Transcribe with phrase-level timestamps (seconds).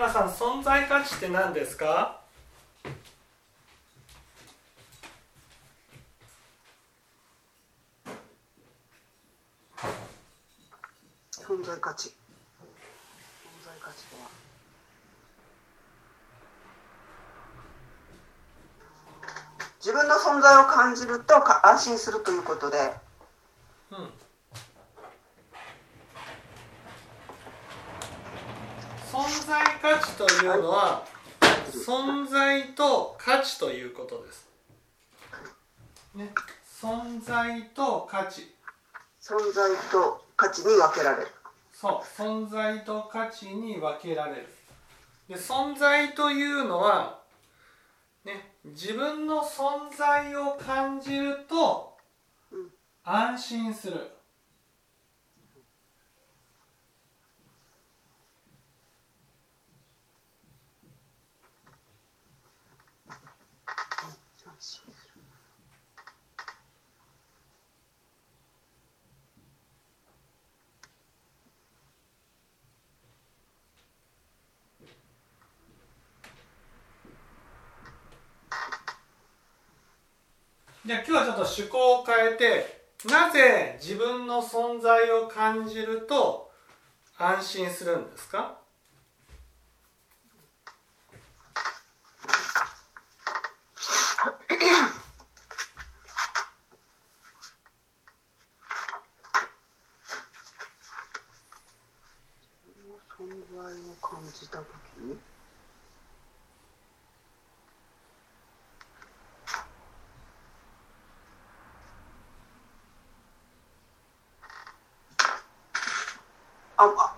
[0.00, 2.22] 皆さん存在価値って何ですか？
[11.32, 12.08] 存在価値。
[12.08, 12.12] 存
[13.62, 14.30] 在価値とは。
[19.80, 22.94] 自分の存在を感じるとか安心するということで。
[23.90, 24.19] うん
[29.20, 31.04] 存在価値というのは
[31.70, 34.48] 存在と価値ということです。
[36.14, 36.30] ね、
[36.80, 38.50] 存在と価値。
[39.20, 41.28] 存在と価値に分けられる。
[41.70, 42.22] そう。
[42.22, 44.48] 存在と価値に分けられる。
[45.28, 47.20] で存在というのは、
[48.24, 51.94] ね、自分の存在を感じると
[52.50, 52.70] うん。
[53.04, 54.10] 安心する
[80.90, 86.50] じゃあ今日はちょっと趣向を変えてなぜ自分の存在を感じると
[87.16, 88.58] 安心するんですか？
[103.16, 104.64] 存在を感じたと
[104.98, 105.16] きに
[116.82, 117.14] ああ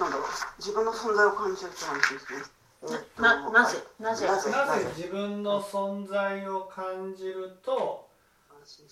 [0.00, 0.26] なんだろう
[0.58, 2.44] 自分の存在を感じると安心する
[2.82, 3.78] えーっとななぜ？
[3.98, 4.84] なぜなぜなぜ？
[4.96, 8.08] 自分の存在を感じると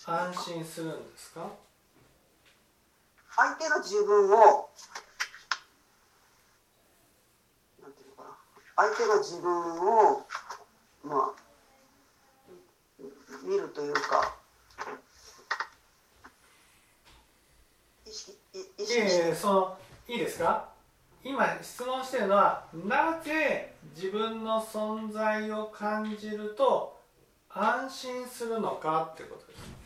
[0.05, 1.47] 安心するんですか？
[3.35, 4.69] 相手が自分を
[7.81, 8.35] なんていうのかな。
[8.75, 9.51] 相手が自分
[10.11, 10.25] を
[11.03, 11.33] まあ
[13.43, 14.35] 見るというか
[18.07, 19.01] 意識い意い識して。
[19.23, 20.72] えいえそのいいですか？
[21.25, 26.99] 今質問してるのはなぜ自分の存在を感じると
[27.49, 29.83] 安心するのかってことです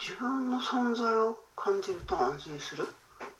[0.00, 1.38] 自分の存在を
[1.78, 2.88] 感じると安心する？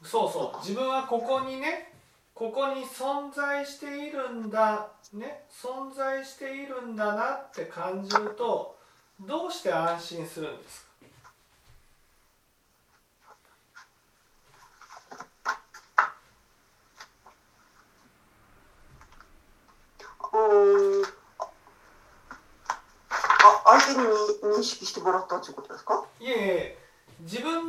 [0.02, 0.58] そうそう。
[0.60, 1.92] 自分はここにね
[2.34, 5.42] ここに存在しているんだね。
[5.50, 8.76] 存在しているんだなって感じると
[9.20, 10.86] どうして安心するんです
[20.18, 20.28] か？
[20.32, 21.04] うーん
[23.10, 26.04] あ相手に認識してもらったということですか？
[26.20, 26.78] いえいえ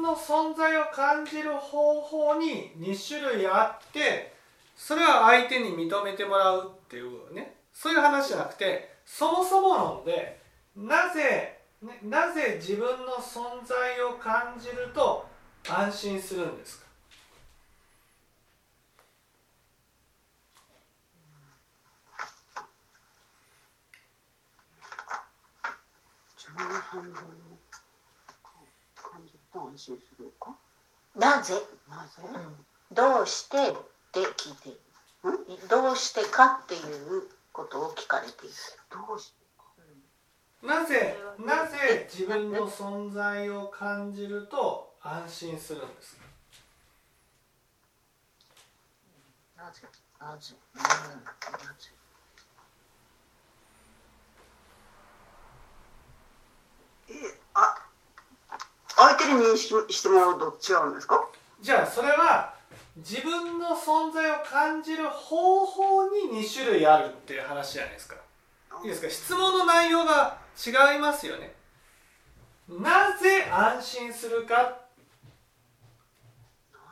[0.10, 4.34] の存在を感じる方法に2種類あって
[4.76, 7.56] それは相手に認めてもらうっていうね。
[7.74, 10.40] そういう話じゃなくてそもそも論で
[10.76, 15.28] なぜ、ね、なぜ自分の存在を感じると
[15.68, 16.86] 安心するんですか？
[26.38, 26.68] 自分
[27.14, 27.39] の
[29.54, 30.56] 存在を感じると安心するか？
[31.16, 31.56] なぜ、
[31.90, 33.62] なぜ、うん、どうしてっ
[34.12, 38.54] て聞いているどうしてかっていうことを聞かれている。
[38.92, 39.40] どうして
[40.66, 41.16] なぜ？
[41.40, 46.24] なぜ自分の存在を感じると安心するんですか？
[49.64, 49.82] なぜ？
[50.20, 50.86] なぜ、うん、な
[51.74, 51.92] ぜ？
[57.10, 57.14] え
[57.54, 57.89] あ
[59.00, 61.26] 相手に認識してもらうと違うんですか？
[61.62, 62.54] じゃあそれは
[62.98, 68.16] 自分の存在を感じる方法に2種類あるっていう話じゃないですか。
[68.84, 69.10] いいですか？
[69.10, 71.56] 質問の内容が違いますよね。
[72.68, 74.62] なぜ安心するかな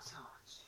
[0.02, 0.64] ぜ安心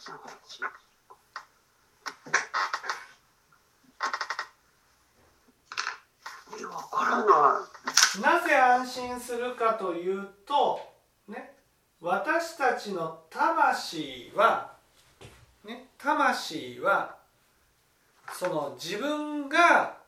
[0.00, 0.62] うしたの話
[6.58, 10.80] えわからないなぜ安心するかというと
[11.28, 11.52] ね
[12.00, 14.72] 私たちの魂は
[15.66, 17.16] ね魂は
[18.32, 19.98] その自分が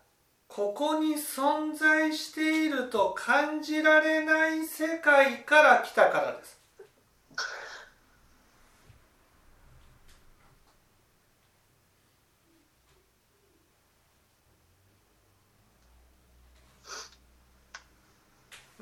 [0.48, 6.62] ここに存在していると感じられない世界から来たからです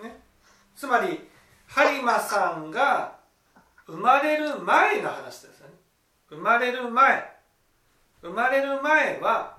[0.03, 0.17] ね、
[0.81, 1.29] つまり
[1.69, 3.19] 播磨さんが
[3.87, 5.67] 生まれる前の話ですね。
[6.31, 7.31] 生まれる前
[8.23, 9.59] 生まれる前は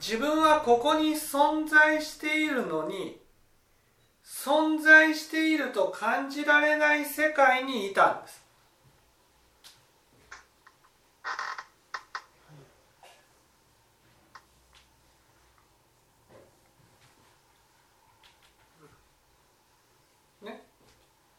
[0.00, 3.20] 自分はここに存在しているのに
[4.24, 8.42] 存在していると感じられない世界にいたんです。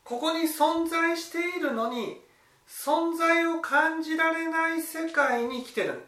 [0.07, 2.21] ここに存在しているのに
[2.65, 6.01] 存在を感じられない世界に来てる。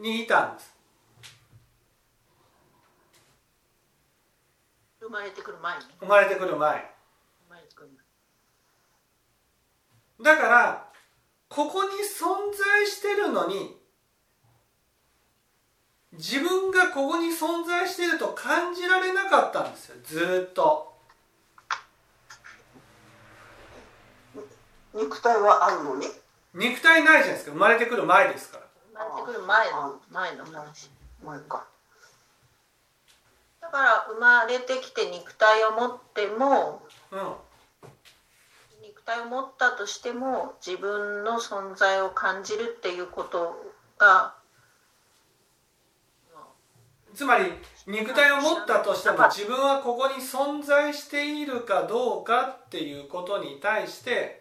[0.00, 0.74] にいたんです。
[4.98, 5.84] 生まれてくる前に？
[6.00, 6.90] 生まれてくる前。
[10.22, 10.86] だから
[11.48, 13.76] ここに存在してるのに
[16.12, 19.96] 自分がここに存在していると感じられなかったんですよ。
[20.02, 20.89] ずーっと
[24.94, 26.06] 肉体はあるのに？
[26.54, 27.52] 肉体ないじゃないですか。
[27.52, 28.64] 生まれてくる前ですから。
[28.92, 30.90] 生まれてくる前の前の話。
[31.24, 31.66] 前か。
[33.60, 36.82] だから生まれてきて肉体を持っても
[37.12, 37.34] うん。
[38.82, 43.56] 肉体を持ったとしても自分の存在を感じるっていうこと
[43.98, 44.34] が
[47.14, 47.52] つまり
[47.86, 54.39] 肉体を持ったとしても自分はここに存在しているかどうかっていうことに対して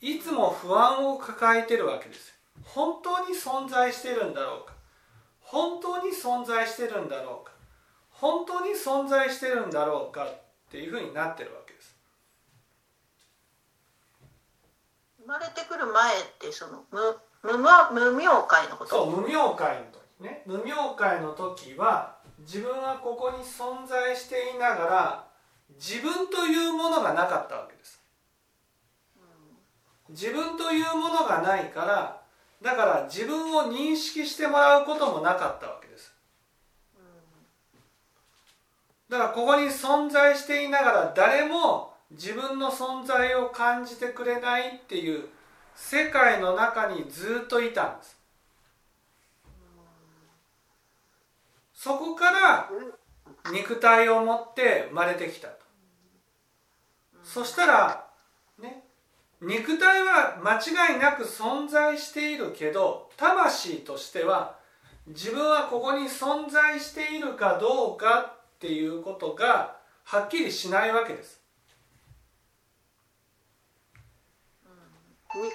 [0.00, 2.34] いつも不安を抱えてるわけですよ。
[2.64, 4.74] 本当に存在してるんだろうか？
[5.40, 7.52] 本当に存在してるんだろうか？
[8.10, 11.96] 本当に存在してるんだろうかっていうふうになってるわけです。
[15.20, 18.90] 生まれてくる前ってその無無無無明界のこと？
[18.90, 20.42] そう無明界の時ね。
[20.46, 25.28] 無明界の時は自分はここに存在していながら
[25.76, 27.99] 自分というものがなかったわけです
[30.10, 32.20] 自分というものがないから
[32.62, 36.14] だから自分を認識してもらうこともなかったわけです。
[39.08, 45.28] だからここに存在していながら誰も自分の存在を感じてくれないっていう
[45.74, 48.20] 世界の中にずっといたんです。
[51.74, 52.70] そこから
[53.52, 55.64] 肉体を持って生まれてきたと。
[57.24, 58.09] そしたら
[59.42, 64.58] 肉体は間違いなく存在しているけど魂としては
[65.06, 71.40] 自分はここに存在しているかどうかっていうことがはっきりしないわけです。
[75.34, 75.50] 肉に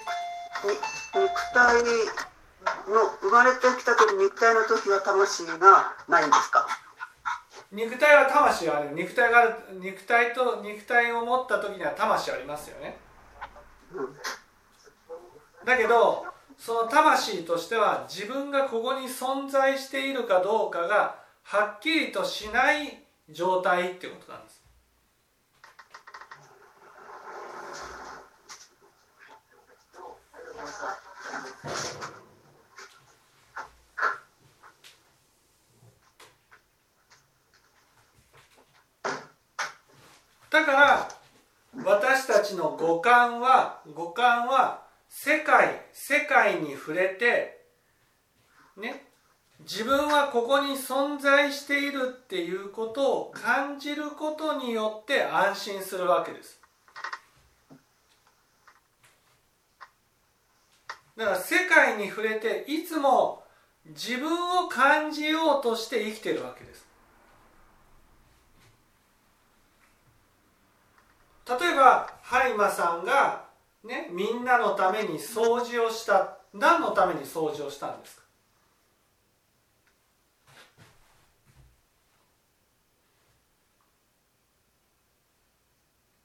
[1.14, 1.84] 肉体
[2.92, 6.66] の生まれてきた時肉体の時は魂がないんですか？
[7.70, 8.90] 肉体は魂がある。
[8.94, 12.98] 肉体がある肉体と肉体を持った時には魂ありますよね。
[13.00, 13.05] うん
[15.64, 16.26] だけど
[16.56, 24.62] その魂としては自分がここに存在しているかどうかがはっきりとしない状態ってことなんです
[40.50, 41.08] だから
[41.84, 47.64] 私たちの五感は五感は世界世界に触れて
[48.76, 49.06] ね
[49.60, 56.60] 自分はここに存在しているっていうことを感じることによって安心するわけです。
[61.16, 63.42] だから世界に触れていつも
[63.86, 64.30] 自分
[64.62, 66.86] を感じようとして生きてるわけです。
[71.48, 73.44] 例えば播磨さんが、
[73.84, 78.22] ね、みんなのために掃除をした何のために掃除をしたんですか？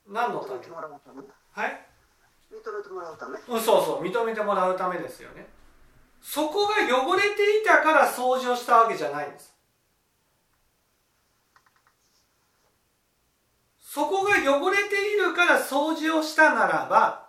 [0.07, 0.53] 何のた
[1.13, 1.21] め？
[1.51, 1.85] はい？
[2.51, 3.37] 認めてもらうため？
[3.47, 5.47] うんそうそう認めてもらうためですよね。
[6.21, 7.27] そこが汚れて
[7.61, 9.55] いたから掃除をしたわけじゃないんです
[13.93, 17.27] そこが汚れているから掃除をしたならば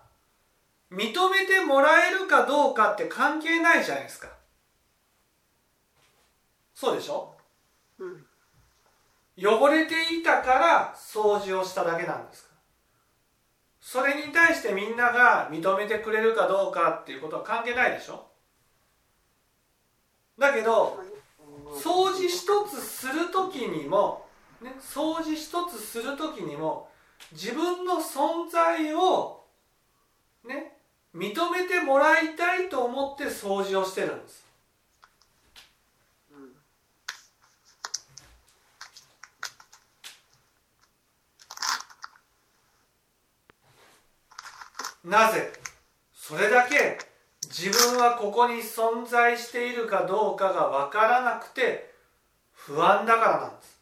[0.92, 4.28] 認めてもらえるかどうかって関係ないじゃないですか。
[6.73, 7.35] そうでしょ？
[7.99, 8.25] うん。
[9.37, 12.50] 汚れていたから掃除をしただけなんですか。
[12.52, 12.59] ら
[13.81, 18.28] それに対してみんなが認めてくれるかどうかっていうことは関係ないでしょ？
[20.38, 21.02] だけど
[21.75, 24.28] 掃除一つする時にも、
[24.62, 26.88] ね、掃除一つする時にも
[27.33, 29.45] 自分の存在を
[30.47, 30.76] ね
[31.14, 34.47] 認めてもらいたいと思って掃除をしてるんです。
[45.04, 45.11] うん。
[45.11, 45.52] なぜ
[46.14, 46.99] それだけ
[47.47, 51.92] 自分はここに存在しているかどうかが分からなくて
[52.52, 53.73] 不安だからなんです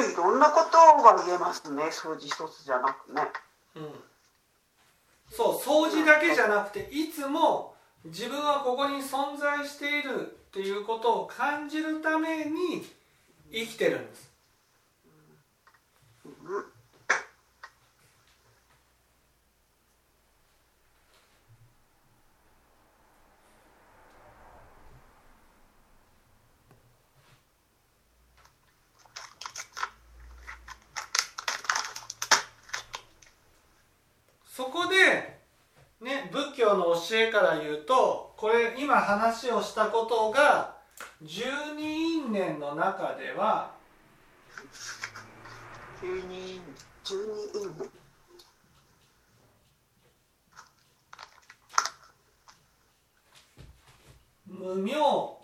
[0.00, 3.22] いろんなことが言えますね掃除一つじゃなくね。
[3.74, 3.82] うん。
[5.28, 12.84] そう掃除だけじゃなくていつも自分はここに存在しているっていうことを感じるために
[13.52, 14.30] 生きてるんです
[16.24, 16.64] うん
[34.60, 35.38] そこで、
[36.02, 40.76] ね、仏教の教えから言うとこれ今話をしたことが
[41.22, 43.72] 十二因縁の中では
[45.98, 46.60] 急に
[47.02, 47.14] 十
[47.56, 47.90] 二因
[54.46, 55.40] 無明。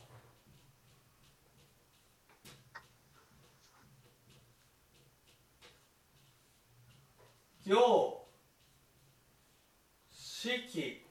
[10.37, 11.02] 行式。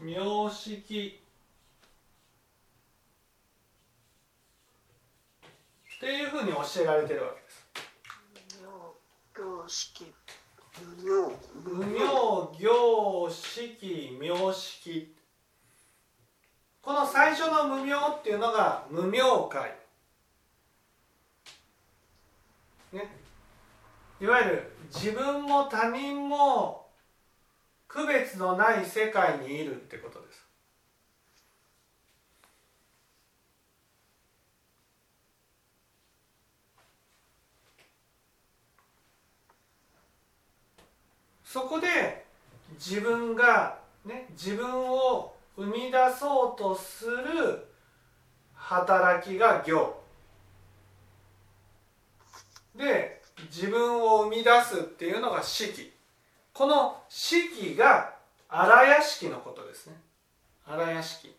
[0.00, 1.20] 名式。
[5.96, 7.68] っていうふうに教えられてるわけです。
[11.62, 11.84] 無
[12.58, 15.14] 行式名式。
[16.80, 19.18] この最初の無名っていうのが無名
[19.50, 19.77] 界
[22.92, 23.10] ね。
[24.20, 26.86] いわゆる自分も他人も
[27.86, 30.48] 区別のない世界にいるってことです。
[41.44, 42.26] そこで
[42.74, 47.66] 自分が、ね、自分を生み出そうとする
[48.54, 49.96] 働きが行
[52.78, 53.20] で
[53.50, 55.92] 自分を生み出すっていうのが式
[56.52, 58.14] この式が
[58.48, 59.94] 荒屋敷のことですね。
[60.66, 61.34] 荒屋敷。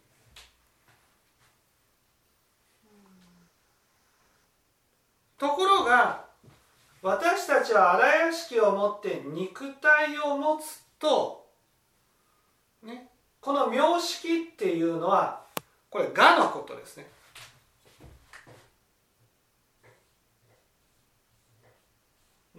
[5.38, 6.26] ところが
[7.02, 11.46] 私たちは荒屋敷を持って肉体を持つと、
[12.84, 13.08] ね、
[13.42, 15.42] この名式っていうのは
[15.90, 17.08] これ我のことですね。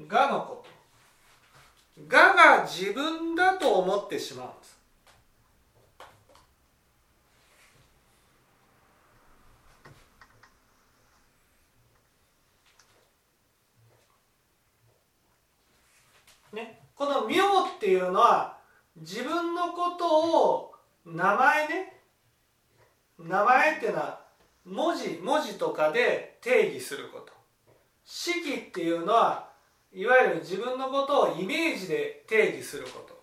[0.08, 0.80] 我のこと。
[2.08, 4.80] 我が自分だと思ってしまうんです。
[16.52, 17.36] ね、この「名」
[17.76, 18.58] っていうのは
[18.96, 22.02] 自分のことを名前ね。
[23.18, 24.24] 名前っていうのは
[24.64, 27.32] 文字文字とかで定義すること。
[28.04, 29.49] 式っていうのは
[29.92, 33.20] いわゆる自分のことをイメージで定義すること。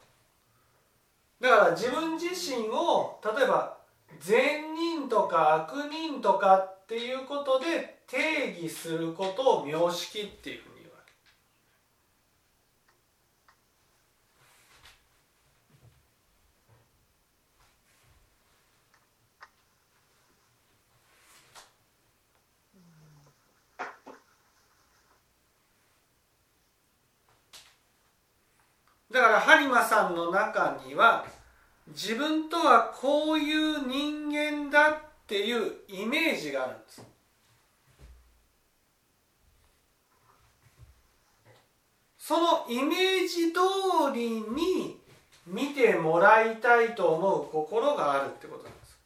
[1.40, 3.78] だから自分自身を例えば
[4.20, 10.77] 善人とか悪人とかっていうことで定義することを名式っていうふうに
[29.18, 31.26] だから播磨さんの中には
[31.88, 34.96] 自分とはこういう人間だっ
[35.26, 37.04] ていうイメージがあるんです
[42.20, 43.60] そのイメージ通
[44.14, 45.00] りに
[45.48, 49.00] 見てもらいたいと思う心があるってことなんです。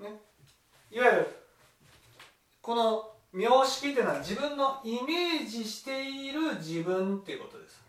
[0.00, 0.20] ね、
[0.92, 1.33] いわゆる
[3.44, 7.84] の名式っていうのは自分のイメージしている自分っていうことです。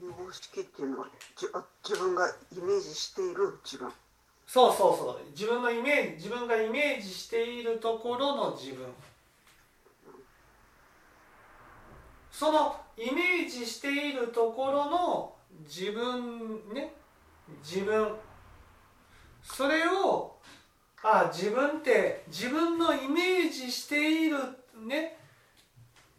[0.00, 1.06] 様式っていうのは
[1.84, 3.92] 自分がイメージしている自分。
[4.46, 5.30] そうそうそう。
[5.32, 8.86] 自分のイメージ自分がイメージしているところの自分。
[12.30, 15.34] そのイメージしているところの
[15.66, 16.94] 自分ね。
[17.62, 18.16] 自分。
[19.42, 20.36] それを
[21.02, 24.38] あ自分って自分のイメージしている
[24.86, 25.16] ね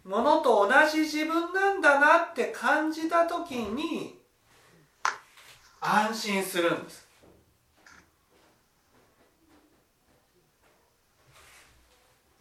[0.03, 4.19] ものと同じ自分なんだなって感じた時に
[5.81, 7.07] 安心するんです。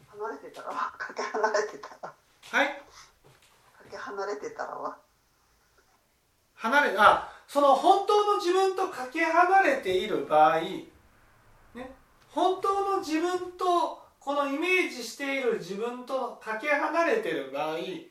[0.08, 2.12] 離れてたらわかけ離れてたら。
[2.50, 2.66] はい。
[2.66, 4.96] かけ離れてたらわ
[6.54, 10.84] 離れあその本当の自分とかけ離れている場合、ね、
[12.34, 18.10] 本当の自分とこのイメージしている自分とかけ離れている場合い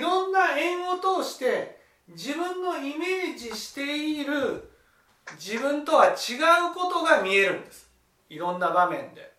[0.00, 4.70] ろんな縁を通して自分のイメージしている
[5.38, 7.88] 自分とは違うことが見えるんです。
[8.28, 9.32] いろんな場面で。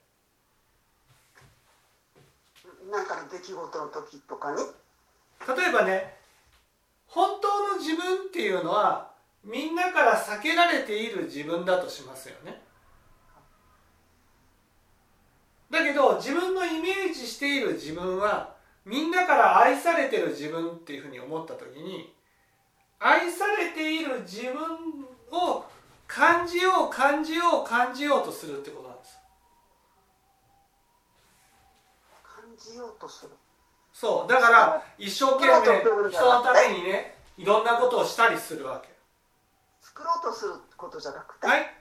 [2.90, 4.58] なんかの出来事の時とかに？
[4.58, 6.18] 例えばね
[7.08, 9.12] 本当の自分っていうのは
[9.44, 12.62] みんなから避けられている自分だとしますよね
[15.72, 18.54] だけど自分のイメージしている自分は
[18.86, 22.14] みんなから愛されてる自分っていうふうに思った時に
[23.00, 25.64] 愛されている自分を
[26.08, 29.18] 感じよう感じよう感じようとするってことなんです。
[32.22, 33.32] 感じようとする。
[33.94, 38.90] そうだから一生懸命人のためにねいろんなことをしたりするわけ。
[39.80, 41.81] 作ろうとすることじゃなくて、はい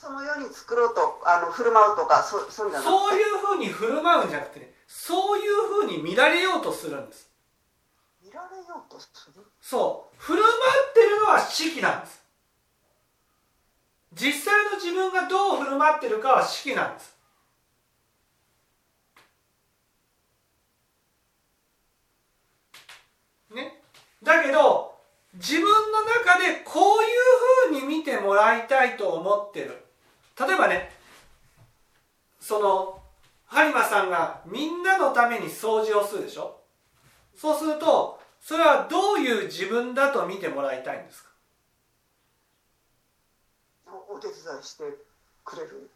[0.00, 7.28] そのように作ろうとあの振る舞うとかそそうそういうふうに振る舞うんじゃなくてねそういうふうに見られようとするんです。
[8.24, 9.42] 見られようとする？
[9.60, 10.14] そう。
[10.16, 12.22] 振る舞ってるのは式なんです。
[14.14, 17.16] 実際の自分がどう振る舞ってるかは式なんです。
[23.52, 23.82] ね。
[24.22, 24.94] だけど
[25.34, 29.84] 自分の中でこういうふうに見てもらいたいと思ってる
[30.40, 30.90] 例えばね
[32.40, 33.02] その
[33.50, 36.60] 播磨さんがみんなのために掃除をするでしょ？
[37.36, 41.30] そうするとそれはどういう自分だと見てもらいたいんですか？
[43.86, 44.84] おお手伝いして
[45.44, 45.90] くれる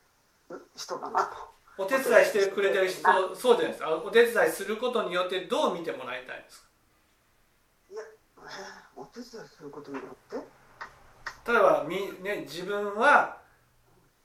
[0.77, 1.53] 人だなと。
[1.79, 3.03] お手伝いしてくれてる人
[3.35, 3.91] そうじゃないですか。
[3.91, 6.67] お手伝いすることによってどう見てもらいたいんですか？
[7.93, 8.03] いや
[8.39, 10.37] えーお手伝いすることによって？
[11.51, 13.42] 例えばみ、ね、自分は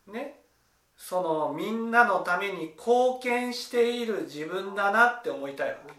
[0.08, 0.39] ね。
[0.96, 5.93] そのみんなのために貢献している自分だなって思いたいわけ。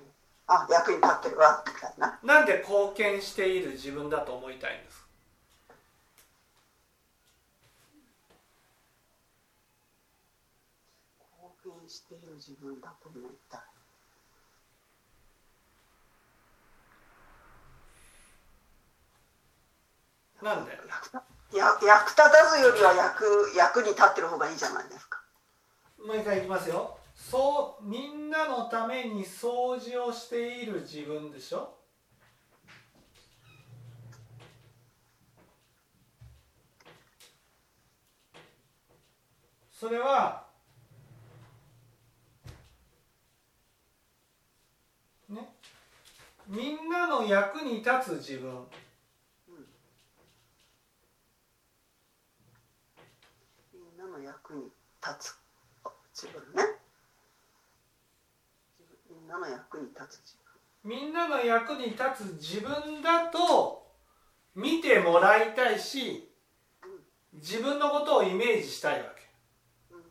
[0.49, 2.18] あ役に立ってるわみたいな。
[2.25, 5.07] なんで貢献している自分だと思いたいんですか？
[11.64, 13.61] 貢献している自分だと思いたい。
[20.42, 20.73] なんで？
[21.55, 23.25] や役立たずよりは役
[23.57, 25.23] 役に立ってる方がいいじゃないですか。
[26.05, 26.99] もう一回いきますよ。
[27.15, 31.75] そうみんなのために掃除をしている自分でしょ？
[39.73, 40.45] それは
[45.29, 45.49] ね？
[46.49, 48.67] みんなの役に立つ自分
[53.73, 54.64] みんなの役に
[55.00, 55.38] 立つ。
[55.85, 56.78] あ自分ね。
[59.11, 60.38] みんなの役に立つ自
[60.85, 63.87] みんなの役に立つ自分だと
[64.54, 66.31] 見てもらいたいし
[67.35, 69.22] 自分のことをイメージしたいわけ。
[69.90, 70.04] 分、うん。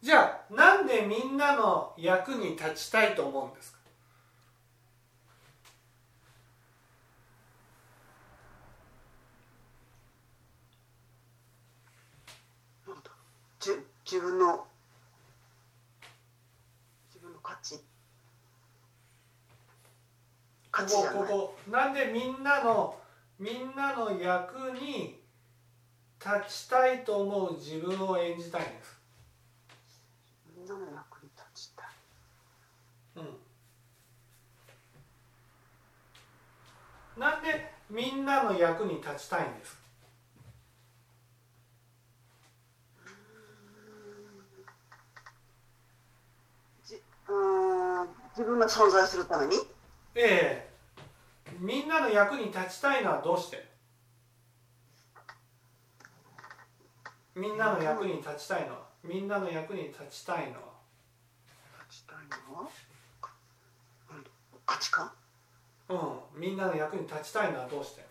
[0.00, 3.78] じゃあなんでみんなの役に立ちたいと思うんですか
[12.86, 13.10] なんだ
[13.58, 13.72] じ
[14.08, 14.64] 自分の
[17.08, 17.74] 自分の価値。
[17.76, 17.82] こ
[20.70, 21.14] 価値じゃない。
[21.14, 22.96] こここなんでみんなの
[23.38, 25.20] みんなの役に
[26.24, 29.00] 立ちたいと思う自分を演じたいんです
[30.56, 31.86] みんなの役に立ちたい。
[33.16, 33.38] うん。
[37.20, 39.86] なんでみんなの役に立ちたいんです
[46.84, 49.56] じうーん自分が存在するために？
[50.14, 50.76] ええ。
[51.58, 53.66] みんなの役に立ちたいのはどうして？
[57.34, 58.86] みんなの役に立ちたいのは？
[59.04, 60.58] みんなの役に立ちたいのは？
[61.88, 62.16] 立ちたい
[62.50, 62.56] の？
[62.62, 62.68] は
[64.10, 64.24] うん
[64.64, 65.10] 価値観？
[65.88, 66.40] うん。
[66.40, 68.04] みんなの役に立ちたいのはどうして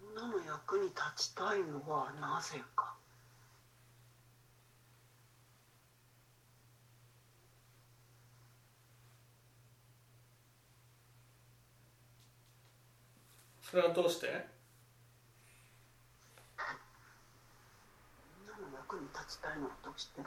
[0.00, 2.96] みんなの役に立ちたいのはなぜか。
[13.62, 14.26] それはどうして？
[14.26, 14.32] み
[18.44, 20.20] んなの役に立ちたいのはどうして？
[20.20, 20.26] うー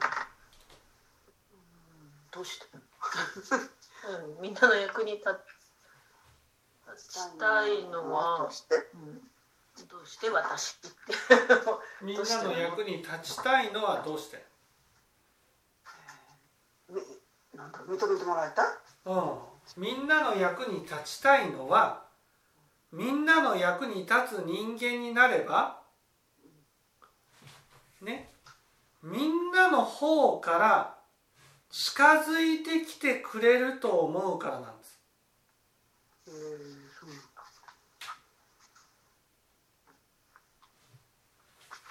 [2.32, 2.66] どうして？
[2.74, 5.28] うん、みんなの役に立
[6.92, 8.74] 立ちたいのどはう、して？
[8.94, 9.30] うん、
[9.84, 10.96] どうして私って。
[12.02, 14.46] みんなの役に立ちたいのはどうして？
[16.88, 17.02] み
[17.52, 18.62] なんだ認めてもらいた？
[18.64, 18.66] い
[19.04, 19.38] うん。
[19.76, 22.06] みんなの役に立ちたいのは
[22.92, 25.82] みんなの役に立つ人間になれば
[28.00, 28.32] ね
[29.02, 30.98] みんなの方から
[31.70, 35.00] 近づいてきてくれると思うからなんです。
[36.28, 36.36] うな
[36.86, 36.98] んだ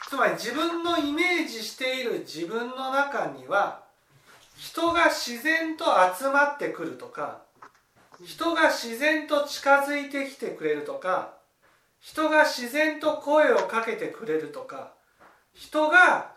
[0.10, 3.84] つまり自分のイメージしている自分の中には
[4.58, 5.86] 人が自然と
[6.18, 7.41] 集まってくるとか
[8.24, 11.34] 人が自然と近づいてきてくれるとか
[12.00, 14.94] 人が自然と声をかけてくれるとか
[15.54, 16.32] 人が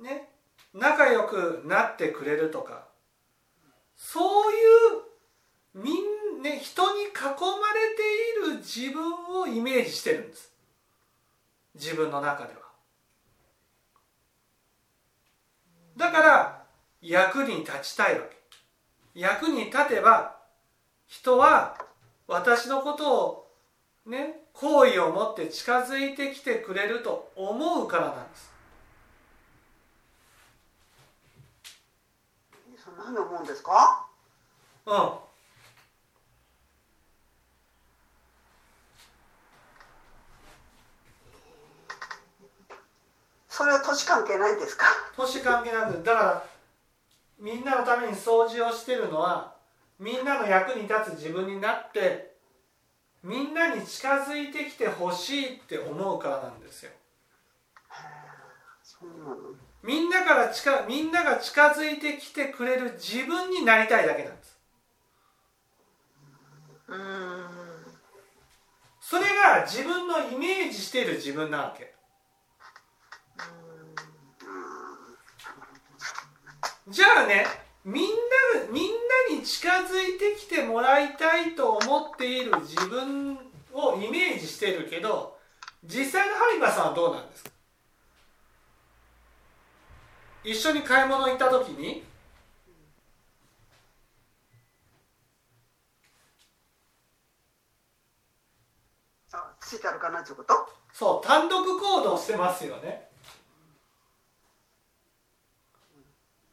[0.00, 0.28] ね
[0.74, 2.86] 仲良くなってくれるとか
[3.94, 4.56] そうい
[5.80, 10.52] うみんね人に囲まれている自分をイメージしてるんです。
[11.74, 12.61] 自分の中では。
[16.02, 16.62] だから
[17.00, 18.36] 役に立ちたいわけ。
[19.14, 20.34] 役に立てば
[21.06, 21.76] 人は
[22.26, 23.46] 私のことを
[24.06, 28.50] ね好意を持って近づいてきてくれると思うからなんです。
[32.84, 34.04] そんなに思うんですか？
[34.86, 35.12] うん
[43.52, 44.86] それは年関係ないんですか？
[45.14, 46.44] 年関係なくだから
[47.38, 49.52] みんなのために掃除をしてるのは
[50.00, 52.32] みんなの役に立つ自分になって
[53.22, 56.92] みんなに近づいてきてほしいって思うからなんですよ。
[59.82, 64.58] みんなから近みんなが近づいてきてくれる自分になりたいだけなんです。
[66.88, 66.98] うん。
[68.98, 71.91] それが自分のイメージしている自分なわけ
[76.88, 77.46] じゃあね
[77.84, 78.10] みんな
[78.72, 78.84] みん
[79.30, 83.38] なに近づいてきてもらいたいと思っている自分
[83.72, 85.38] をイメージしてるけど
[85.84, 87.50] 実際のハリバさんはどうなんですか？
[90.44, 92.04] 一緒に買い物行った時に？
[99.32, 100.54] あついてあるかなってこと。
[100.92, 103.08] そう単独行動してますよね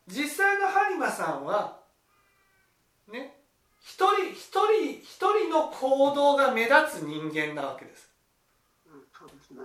[0.10, 1.78] 実際のハリマさんは
[3.12, 3.36] ね
[3.82, 8.10] 一人一人一人の行動が目立つ人間なわけです。
[8.88, 9.60] うんそうですね。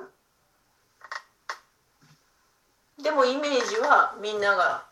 [3.02, 4.86] でもイメージはみんなが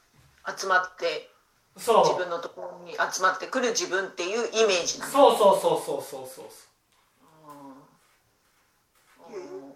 [0.58, 1.30] 集まって
[1.76, 2.04] そう。
[2.04, 5.12] 自分のところに集まってくる自分っていうイメージなの。
[5.12, 6.46] そうそうそうそうそうそう。
[9.34, 9.72] うん。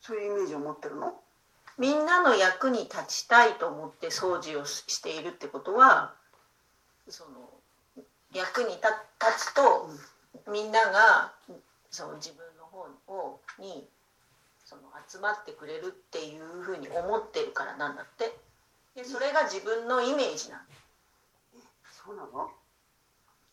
[0.00, 1.14] そういうイメージを持ってるの？
[1.78, 6.12] みんなの役に立ちたいと思って掃除をしているってことは
[7.08, 7.30] その
[8.34, 8.88] 役に立
[9.20, 9.88] 立つと
[10.50, 11.32] みんなが
[11.90, 13.86] その自分の方をに
[14.64, 18.36] その集まってくれるっていうふうに思ってるからなんだって。
[18.94, 20.62] でそれが自分のイメージなの
[21.92, 22.50] そうなの？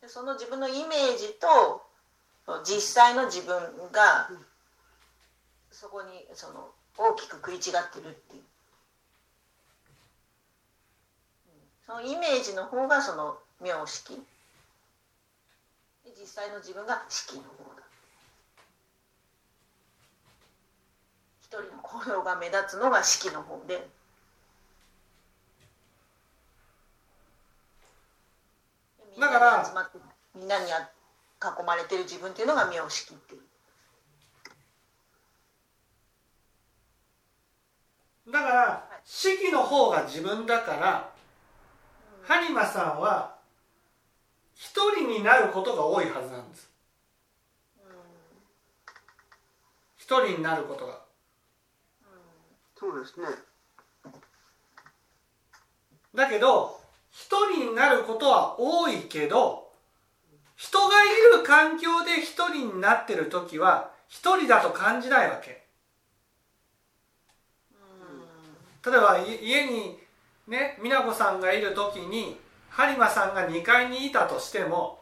[0.01, 1.85] でその自分のイメージと
[2.63, 3.55] 実際の自分
[3.91, 4.29] が
[5.69, 8.43] そこにその大きく食い違ってるっていう。
[11.85, 14.19] そのイメージの方がその名式。
[16.19, 17.83] 実際の自分が式の方だ。
[21.41, 23.87] 一人の行動が目立つのが式の方で。
[29.19, 29.87] だから
[30.35, 33.44] みんなに囲まれてる自分っていうのが名式っていう。
[38.27, 41.09] だから式の方が自分だから
[42.27, 43.35] 播磨さんは
[44.55, 46.71] 一人になることが多いはずなんです。
[49.97, 51.01] 一人になることが。
[52.77, 53.27] そうですね。
[56.13, 56.79] だけど
[57.11, 59.71] 一人になることは多いけど
[60.55, 61.07] 人がい
[61.37, 65.64] る環境で一人になってる時は一人だと感じないわけ
[68.85, 69.97] 例えば家に
[70.47, 72.37] ね美奈子さんがいる時に
[72.71, 74.99] 播磨さんが2階にいたとしても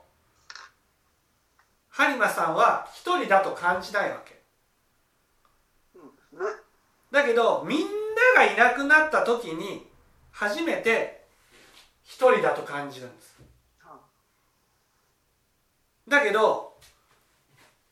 [1.92, 4.42] 播磨さんは一人だと感じないわけ。
[7.12, 7.80] だけどみん
[8.36, 9.86] ながいなくなった時に
[10.32, 11.24] 初めて
[12.04, 13.34] 一人だと感じるんです。
[16.08, 16.74] だけど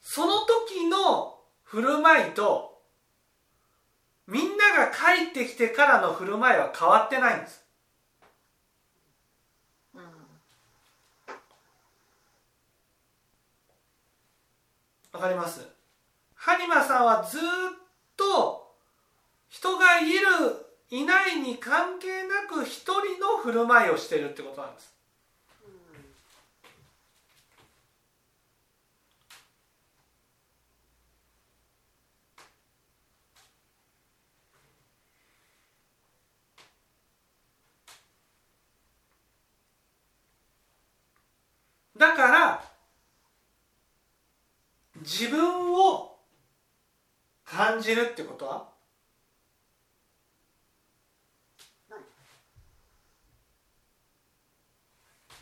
[0.01, 2.71] その時の振る舞いと
[4.28, 7.66] みんなが帰ってきてからの振る舞いは変わってないんです。
[15.12, 15.68] わかります？
[16.38, 17.42] 播磨さんはずっ
[18.16, 18.74] と
[19.50, 20.20] 人がいる
[20.90, 24.90] いないに関係なく一人の振る舞いをしてるってことなんです。
[42.02, 42.64] だから
[45.02, 46.18] 自分を
[47.46, 48.68] 感じるってことは？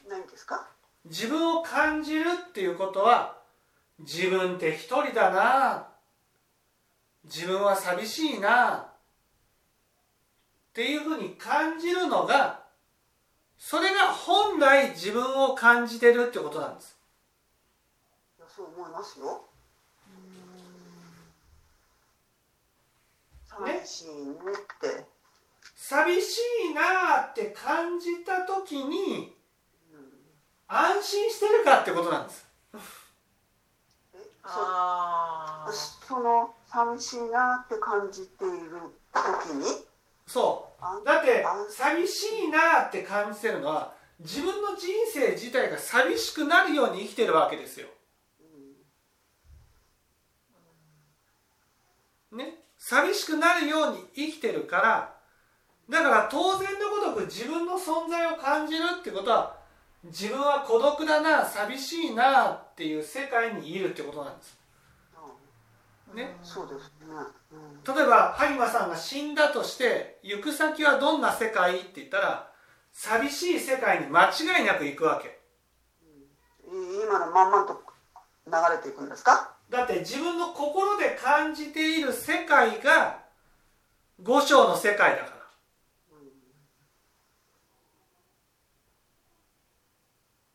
[0.09, 0.67] 何ですか？
[1.05, 3.37] 自分を感じるっていうことは
[3.99, 5.87] 自分って一人だな。
[7.23, 8.75] 自分は寂しいな。
[8.75, 8.91] っ
[10.73, 12.67] ていうふうに感じるのが
[13.59, 16.97] それが本来自分を感じてるってことなんです。
[18.47, 19.45] そう思いますよ。
[23.45, 25.05] 寂しいねって。
[25.75, 26.39] 寂し
[26.71, 29.35] いなって感じた時に
[30.67, 32.47] 安心してるかってことなんです。
[34.43, 38.79] ああその寂しいなって感じている
[39.13, 39.65] 時に
[40.29, 40.69] そ
[41.03, 41.05] う。
[41.05, 47.87] だって寂しいなって感じてるのは自分の人生自体が寂しくなるように生きてるわけですよ。
[52.31, 52.59] ね？
[52.77, 55.15] 寂しくなるように生きてるから
[55.89, 59.57] だから当然のごとく自分の存在を感じるってことは
[60.03, 64.59] 自分は孤独だな寂しいなっていう世界にいるってことなんです。
[66.13, 67.07] ね、そうですね、
[67.51, 72.51] うん、例えば播磨さんが死んだとして行く先はどんな世界って言ったら
[72.91, 75.39] 寂しい世界に間違いなく行くわけ、
[76.67, 77.83] うん、今のまんまと
[78.47, 79.55] 流れていくんですか？
[79.69, 83.19] だって自分の心で感じている世界が
[84.23, 85.35] 五章の世界だか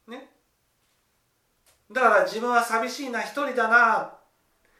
[0.08, 0.28] ら、ね。
[1.92, 4.18] だから自分は寂しいな一人だな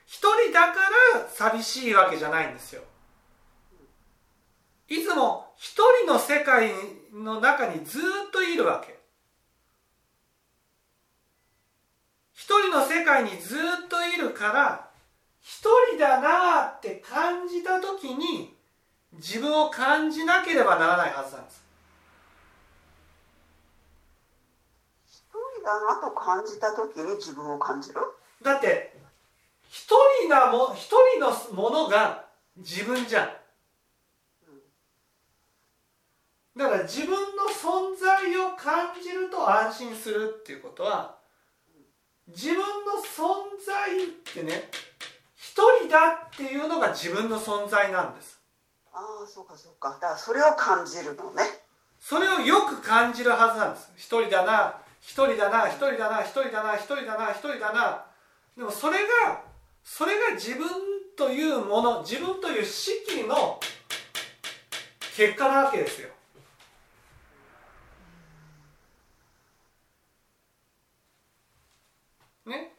[0.06, 0.80] 一人だか
[1.14, 2.82] ら寂しいわけじゃないんですよ。
[4.88, 6.72] いつも一人の世界
[7.12, 8.98] の中にずっといるわけ。
[12.34, 14.90] 一人の世界にずっといるから
[15.40, 18.54] 一人だなって感じた時に
[19.14, 21.64] 自分を感じなければならないはずなんです。
[25.08, 25.22] 一
[25.58, 28.00] 人だなと感じた時に自分を感じる？
[28.42, 28.94] だって
[29.74, 29.88] 一
[30.20, 33.28] 人なも一人のものが自分じゃん。
[36.56, 37.18] だから自分の
[37.50, 41.16] 存在を感じると安心するっていうことは
[42.28, 42.62] 自分の
[43.02, 44.70] 存在ってね
[45.34, 48.40] 一人だっていうのが自分の存在なんです。
[48.92, 49.90] ああそうかそうか。
[49.90, 51.42] だからそれを感じるのね。
[51.98, 53.90] それをよく感じるはずなんです。
[53.96, 58.04] 一人だな一人だな一人だな一人だな一人だな一人だな。
[58.56, 59.52] でもそれが
[59.84, 60.68] それが自分
[61.16, 63.60] というもの自分という式の
[65.14, 66.08] 結果なわけですよ。
[72.46, 72.74] ね？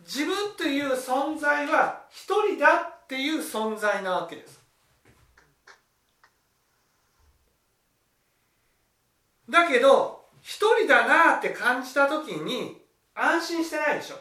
[0.00, 4.60] 自分という存在は一人だっていう存在なわけです。
[9.50, 12.81] だけど一人だなって感じた時に
[13.14, 14.16] 安心してないでしょ。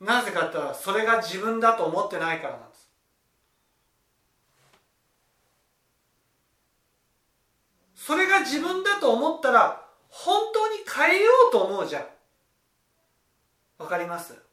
[0.00, 2.90] なぜかって言ったらそれが自分だと思ってないからなんです。
[7.94, 12.06] それが自分だと思ったら本当に変えようと思うじゃん。
[13.78, 14.45] わかります？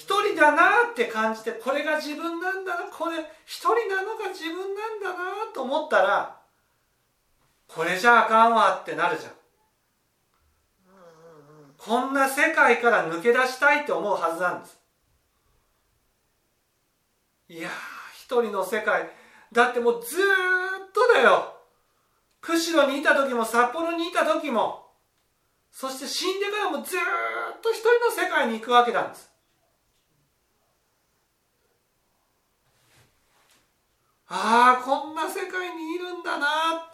[0.00, 6.38] 一人だなって感じてこれが自分なんだなこれ一人なのが自分なんだなと思ったら
[7.68, 9.32] これじゃあかんわってなるじゃん。
[11.76, 14.78] こんな世界から抜け出したいって思うはずなんです。
[17.50, 17.68] いや
[18.14, 19.10] 一人の世界。
[19.52, 20.24] だってもうずーっ
[20.92, 21.56] とだよ。
[22.40, 24.86] 釧路にいた時も札幌にいた時も
[25.70, 27.00] そして死んでからもずっ
[27.62, 29.29] と一人の世界に行くわけなんです。
[34.32, 36.88] ああこんな世界にいるんだな。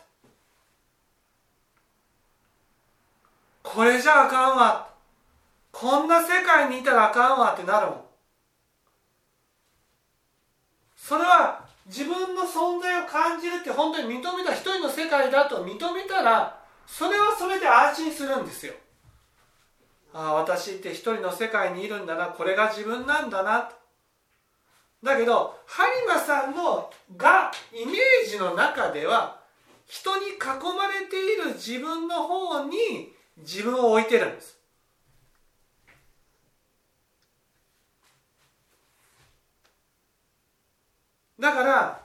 [3.62, 4.88] これじゃあかんわ。
[5.70, 7.52] こんな世界にいたらあかんわ。
[7.52, 8.04] ってなるもん。
[10.96, 18.72] それは自分の存在を感じるって本当に認めた一人の世界だと認めたらそれはそれで安心するんですよ。
[20.14, 22.28] ああ私って一人の世界にいるんだな。
[22.28, 23.70] これが自分なんだな。
[25.02, 29.40] だけど播磨さんのがイメージの中では
[29.86, 30.36] 人に囲
[30.76, 34.56] まれている自分の方に自分を置いてるんです。
[41.38, 42.00] だから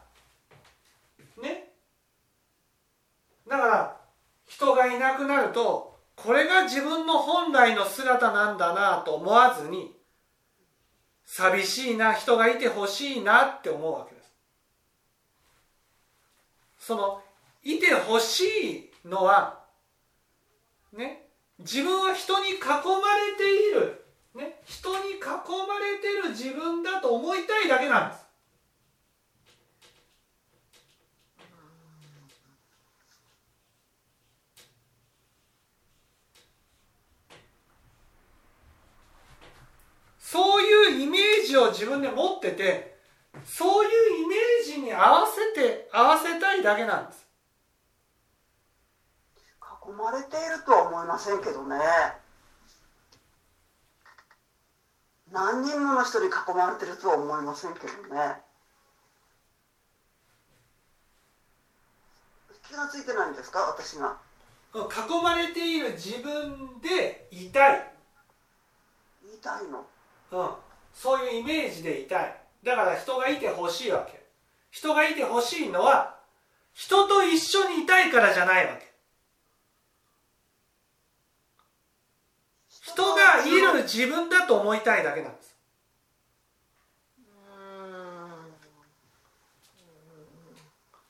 [1.41, 1.69] ね。
[3.47, 3.97] だから
[4.47, 9.95] 人がいなくなるとこれが自分の本来の姿なんだなと思わずに
[11.31, 14.33] 寂しいな人がいてほしいなって思うわけです。
[16.77, 17.21] その
[17.63, 18.43] いてほし
[19.05, 19.63] いのは
[20.91, 24.03] ね自分は人に囲まれている、
[24.35, 28.31] ね、人に囲まれてる自分だと思いたいだけなんです
[40.31, 42.97] そういうイメージを自分で持ってて
[43.45, 47.27] そういうイメージに合わせて合わせたいだけなんです。
[49.87, 51.77] 囲まれているとは思いませんけどね。
[55.31, 58.41] 何人もの人に囲まれてるとは思いませんけどね。
[62.67, 63.59] 気がついてないんですか？
[63.61, 64.17] 私が。
[64.73, 67.93] 囲まれている自分でいたい、
[69.25, 69.85] 言いたいの。
[70.31, 70.55] うん、
[70.93, 72.35] そういうイメージでいたい。
[72.63, 74.21] だから人がいてほしいわけ。
[74.69, 76.15] 人がいてほしいのは
[76.73, 78.91] 人と一緒にいたいからじゃないわけ。
[82.69, 85.55] 人がいる自分だと思いたいだけなんです。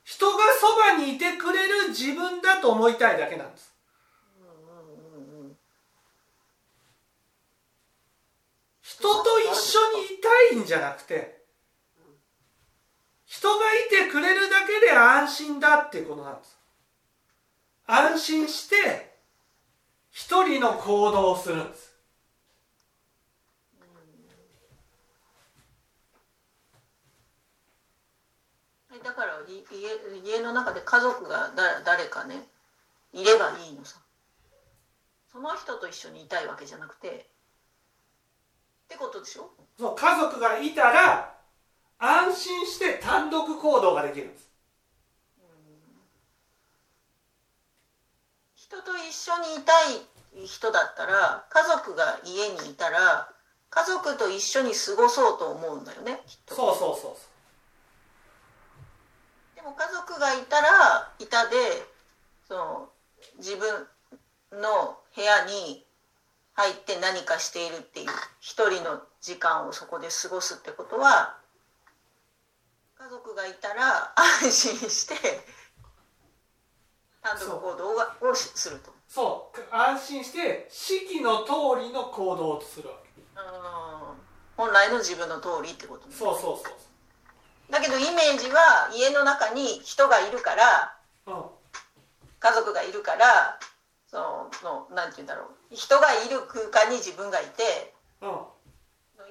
[0.03, 3.70] 人がそばにいてくれる自分だと思いたいだけなんです。
[9.01, 11.41] 人と一緒にいたいんじゃなくて
[13.25, 16.59] 人がいてくれるだけで安心だっていうことなんです。
[17.87, 19.15] 安心して
[20.11, 21.95] 一人の行動をするんです。
[29.03, 29.63] だから家
[30.23, 32.43] 家の中で家族がだ誰かね
[33.13, 33.97] いればいいのさ。
[35.31, 37.30] その人と一緒にいたいわけじゃなくて
[38.91, 39.49] ってことでしょ？
[39.79, 41.33] そう家族がいたら
[41.97, 44.49] 安心して単独行動ができるんです。
[48.55, 49.71] 人と一緒にいた
[50.43, 53.29] い人だったら家族が家にいたら
[53.69, 56.55] 家族と一緒に過ごそうと思うんだよねきっと。
[56.55, 57.15] そうそうそう。
[59.55, 61.55] でも家族がいたらいたで
[62.47, 62.89] その
[63.37, 63.87] 自分
[64.51, 65.85] の部屋に
[66.61, 68.09] 入って何かしているっていう
[68.39, 71.35] 一人の時間をそこで過ごすってことは
[72.99, 75.15] 家族がいたら安心して
[77.23, 78.91] 単独行動がをしすると。
[79.07, 79.75] そう。
[79.75, 83.21] 安心して式の通りの行動をするわけ。
[83.21, 84.65] うん。
[84.65, 86.13] 本来の自分の通りってことね。
[86.15, 87.71] そうそうそう。
[87.71, 90.97] だけどイメージは家の中に人がいるから
[91.27, 91.43] うん。
[92.39, 93.59] 家族がいるから
[94.11, 95.55] そののなんて言うんだろう。
[95.71, 98.43] 人がいる空間に自分がいてうん。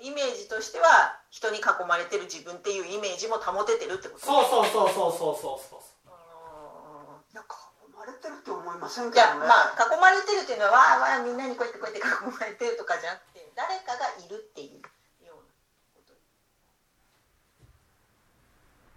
[0.01, 4.24] イメージとしては人に囲まれてる自分っていうイメージも保ててるってこと？
[4.24, 7.45] そうそうそうそうそうそうそううんいや囲
[7.93, 9.47] まれてると思いませんいやけどね。
[9.47, 14.81] まあ囲まれてるっていうのはわーわーみんなにこうやってこうやって囲まれてるとかじゃなくて誰かがいるっていう
[15.28, 15.53] ような
[15.93, 16.16] こと。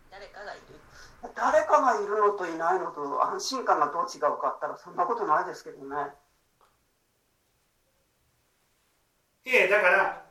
[0.08, 0.80] 誰かがいる
[1.36, 6.12] 誰かがいるのといないのと安心感がどう違うかったらそんなことないですけどね。
[9.46, 10.26] いえだから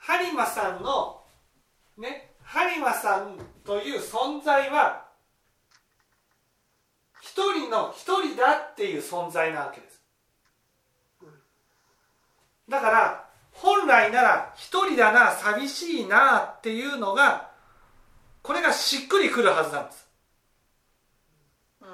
[0.00, 1.22] 播磨さんの
[1.96, 5.06] ね播磨さんという存在は
[7.20, 10.02] 一人の一人だっていう存在なわけです。
[12.68, 17.49] だから本来なら一人だな寂しいなっていうのが
[18.42, 20.08] これがしっくりくるはずなんです。
[21.82, 21.88] うん。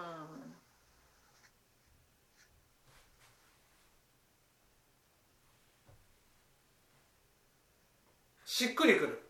[8.45, 9.23] しっくりくる。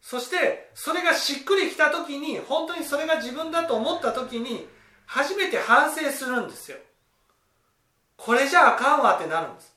[0.00, 4.66] そしてそれがしっくりきた時に本当にそれが自分だと思った時に
[5.06, 6.78] 初めて反省するんですよ。
[8.16, 9.71] これじゃあかんわってなるんです。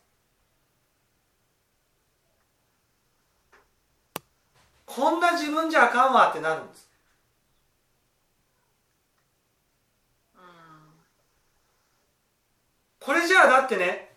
[4.96, 6.89] こんな自分じゃあかんわってなるんです。
[13.02, 14.16] これじゃあだってね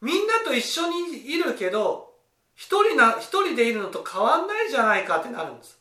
[0.00, 2.14] みんなと一緒にいるけど
[2.54, 5.80] 一人な一人でいるのと変わんないじゃないかってなるんです。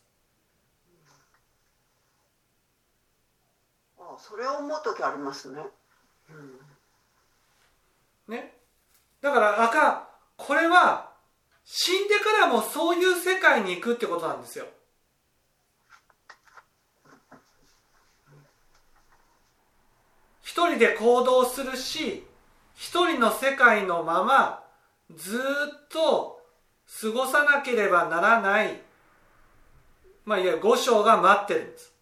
[3.99, 5.61] あそれを思う時ありますね、
[8.27, 8.57] うん、ね。
[9.21, 10.07] だからあかん。
[10.35, 11.12] これは
[11.65, 14.65] 死んでからもそういう世界に行くってことなんですよ。
[20.41, 22.23] 一人で行動するし
[22.75, 24.63] 一人の世界のまま
[25.15, 26.39] ずっと
[27.01, 28.81] 過ごさなければならない。
[30.25, 31.93] まあいわゆる五章が待ってるんです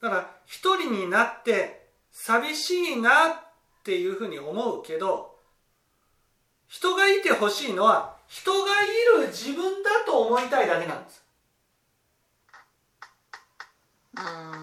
[0.00, 3.32] だから一人になって寂しいなっ
[3.84, 5.36] ていうふうに思うけど
[6.66, 11.24] 人がいてほしいのは人がいる自分だと思いたいだけなんです。
[14.16, 14.56] うん。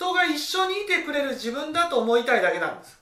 [0.00, 2.98] 人が一緒にいてくれる自分だと思いたいだけなんです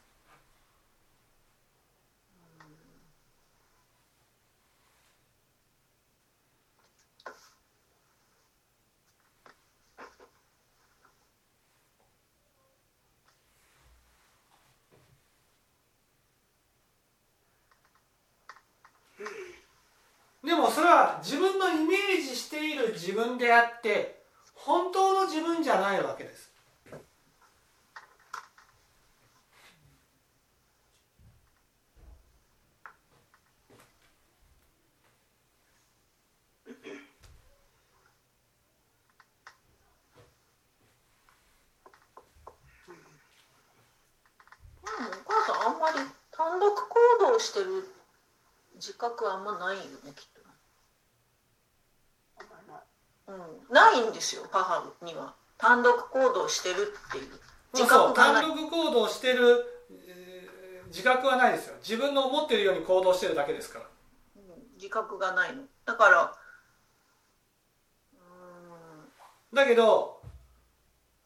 [20.43, 24.21] でもそれは自分のイメージしている自分であって
[24.55, 26.49] 本当の自分じゃないわけです。
[44.83, 45.99] うんお母さんあんまり
[46.33, 47.89] 単独行動してる
[48.75, 50.39] 自覚はあんまないよねきっと
[53.29, 55.35] うんないんですよ母には。
[55.57, 57.33] 単独行動してるっていう。
[57.75, 58.45] 自覚がない。
[58.47, 60.29] 単独行動してる、えー
[60.89, 61.75] 自覚はないですよ。
[61.83, 63.85] 自分の思ってるように行動してるだけですから。
[64.37, 64.43] うん
[64.77, 65.63] 自覚がないの。
[65.85, 66.35] だから
[69.53, 70.23] うだけど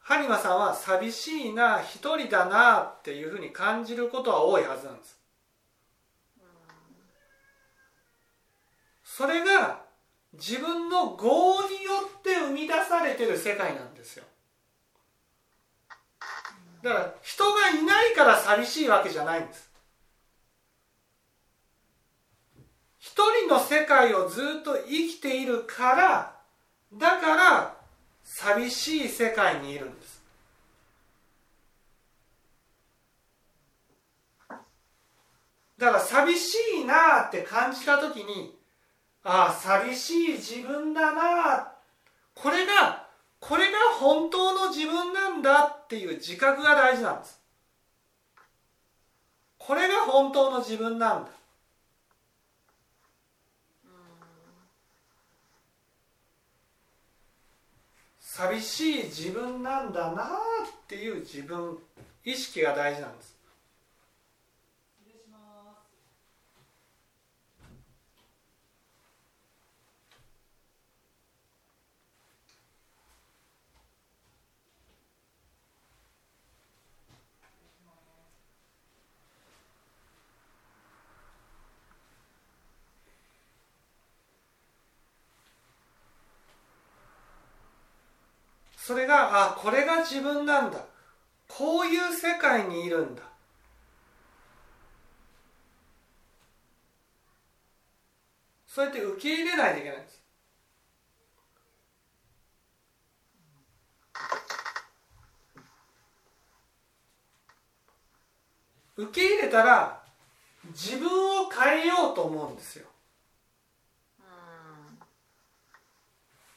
[0.05, 5.17] 播磨さんは寂しいな一人だなっていうふうに感じることは多いはずなんです。
[9.05, 9.82] それが
[10.33, 11.27] 自分の業
[11.69, 14.25] によって生み出されてる世界なんですよ。
[16.81, 19.71] だから人がいないから寂しいわけじゃないんです。
[22.99, 23.13] 一
[23.45, 26.35] 人の世界をずっと生きているから
[26.93, 27.77] だから
[28.23, 30.23] 寂しい世界にいるんです。
[35.77, 38.57] だから寂しいなって感じた時に
[39.23, 41.71] ああ寂しい自分だな
[42.35, 43.07] これが
[43.39, 47.41] これが本当の自分なんだっていう自覚が大事なんです。
[49.57, 51.29] これが本当の自分なんだ。
[58.19, 60.27] 寂しい自分なんだなっ
[60.87, 61.77] ていう自分
[62.23, 63.33] 意識が大事なんです
[88.85, 90.79] それがあこれが自分なんだ。
[91.47, 93.21] こういう世界にいるんだ。
[98.65, 100.23] そうやって受け入れないといけないんです。
[108.95, 110.01] 受け入れたら
[110.67, 112.87] 自分を変えようと思うんですよ。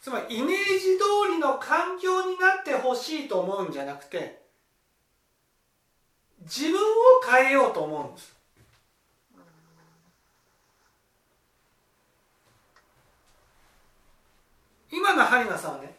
[0.07, 0.63] つまりイメージ
[0.99, 4.41] 通りの環境になってほしいと思うんじゃなくて
[6.43, 6.81] 自分を
[7.29, 8.37] 変えようと思うんです。
[14.93, 15.93] 今の春菜さんはね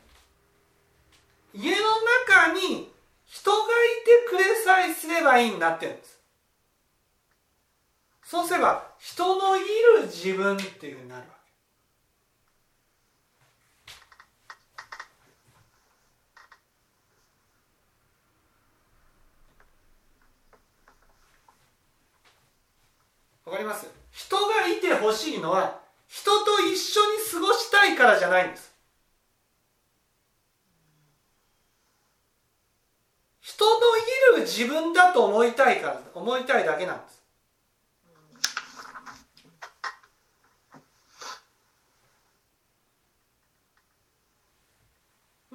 [1.53, 1.77] 家の
[2.29, 2.89] 中に
[3.25, 3.65] 人がい
[4.05, 6.21] てくれさえすればいいんだって言うんです。
[8.23, 9.59] そうすれば人のい
[9.99, 11.23] る自分っていうふうになる
[23.45, 28.75] わかります人がいてほしいのは人と一緒に過ごしたいからじゃないんです。
[33.41, 33.71] 人の
[34.35, 37.23] いる自分だと思いたいから思いたいだけなんです。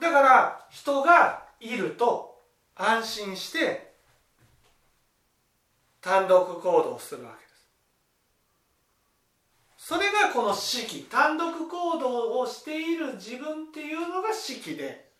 [0.00, 2.40] だから人がいると
[2.74, 3.92] 安心して
[6.00, 7.41] 単独行動するわけ。
[9.84, 15.10] それがこの式単独行動をしている自分っていうのが式で。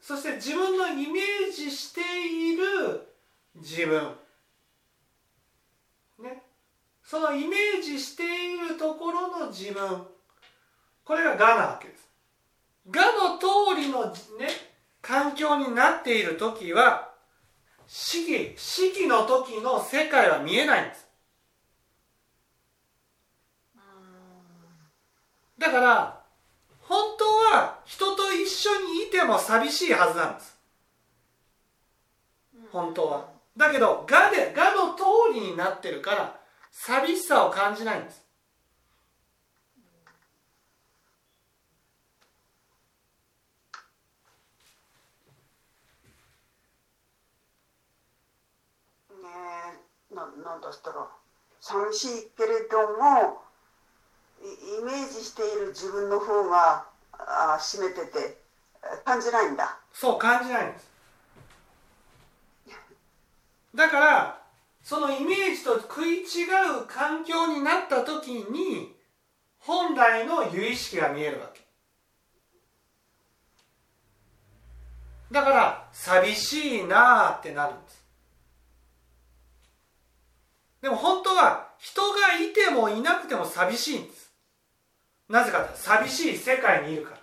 [0.00, 3.08] そして自分のイメージしている
[3.56, 4.14] 自分。
[6.20, 6.44] ね。
[7.02, 10.06] そのイメージしているところの自分。
[11.04, 12.08] これが「が」なわけです
[12.88, 14.06] 「が」の通りの
[14.38, 14.48] ね
[15.02, 17.12] 環境になっている時は
[17.88, 21.09] 式式の時の世界は見えないんです。
[25.60, 26.20] だから
[26.80, 30.58] 本当は人と一緒にいても寂しいはずなんです。
[32.72, 33.28] 本当は。
[33.56, 35.04] だけど「が」で「が」の通
[35.34, 36.40] りになってるから
[36.72, 38.24] 寂しさを感じないんです。
[49.22, 49.28] ね
[50.10, 51.06] えななんだったら
[51.60, 53.49] 寂しいけれども
[54.42, 58.38] イメージしている自分の方があ占めてて
[59.04, 59.78] 感じないんだ。
[59.92, 60.90] そう感じないんです。
[63.74, 64.42] だから
[64.82, 66.46] そのイメージと食い違
[66.82, 68.96] う環境になった時に
[69.58, 71.60] 本来の由意識が見えるわけ。
[75.30, 78.04] だから寂しいなあってなるんです。
[80.80, 84.29] でも本当は人がいてもいなくても寂しいんです。
[85.30, 87.20] なぜかと寂しい世界にいるから。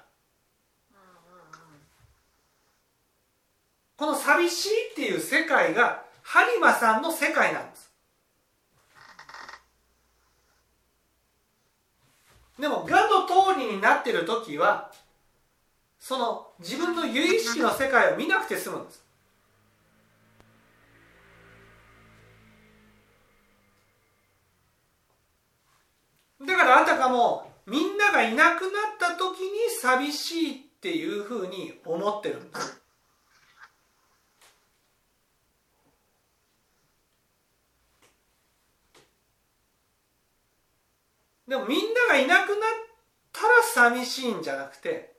[3.97, 7.91] この寂しいっていう世界が播磨さんの世界なんです。
[12.57, 14.91] でもがの通りになってる時は
[15.99, 19.03] その自分の由意識の世界を見なくて済むんです。
[26.45, 32.81] だからあたかもみんながいなくなった時に寂しいっていうふうに思ってるんです
[41.47, 42.57] でもみんながいなくなっ
[43.33, 43.47] たら
[43.91, 45.13] 寂しいんじゃなくて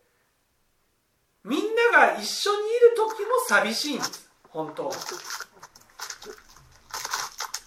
[1.45, 1.61] みん
[1.93, 4.95] なが一緒にいる時も寂しいんです本当は。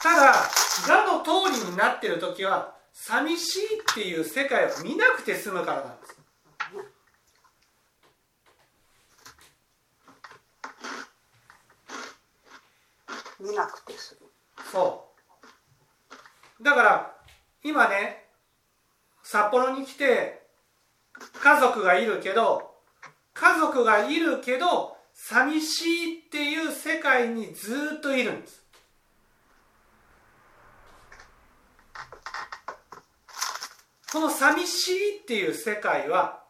[0.01, 0.33] ただ
[0.89, 6.17] 我の通りになってる時は寂しいっていう世界を見なくて済むからなんです
[13.39, 14.27] 見なくて済む。
[14.71, 15.09] そ
[16.59, 16.63] う。
[16.63, 17.15] だから
[17.63, 18.27] 今ね
[19.23, 20.43] 札幌に来て
[21.41, 22.69] 家族がいるけど
[23.33, 28.60] 家族がいるけど寂しいっていう世界にずっといるんです
[34.11, 36.43] その寂しいっていう世界は、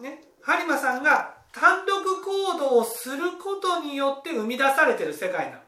[0.00, 5.62] ね、播磨さんが単独行動をすることによって生み出されてる世界なの。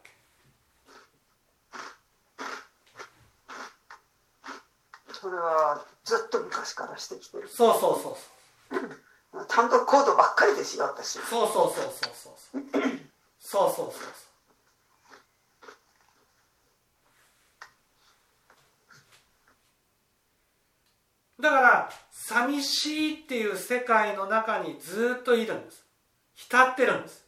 [5.24, 7.49] それはずっと昔からしてきてる。
[7.49, 8.76] そうそうそう
[9.32, 9.47] そう。
[9.49, 12.61] 単独行動ばっかりですよ私そうそうそうそうそう。
[13.41, 14.34] そうそうそうそう。
[21.41, 25.85] だから寂しいっていう世界の中にずっといるんです。
[26.35, 27.24] 浸ってるんです。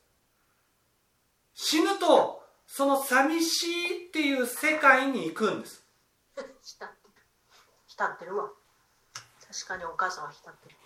[1.55, 5.85] 死ぬとその寂しいっていう世界に行くんです。
[6.63, 7.25] 浸ってる。
[7.87, 8.51] 浸ってるわ。
[9.47, 10.77] 確かにお母さんは浸ってる。